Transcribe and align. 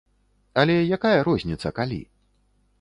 Але 0.61 0.77
якая 0.97 1.19
розніца 1.29 1.75
калі? 1.81 2.03